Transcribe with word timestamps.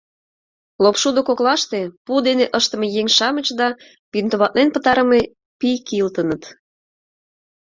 Лопшудо 0.83 1.19
коклаште 1.27 1.79
пу 2.05 2.11
дене 2.27 2.45
ыштыме 2.57 2.87
еҥ-шамыч 2.99 3.47
да 3.59 3.67
бинтоватлен 4.11 4.67
пытарыме 4.75 5.19
пий 5.59 5.77
кийылтыныт. 5.87 6.43